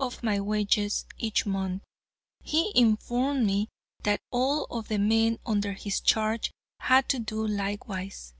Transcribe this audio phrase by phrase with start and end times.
[0.00, 1.84] of my wages each month.
[2.42, 3.68] He informed me
[4.02, 8.34] that all of the men under his charge had to do likewise.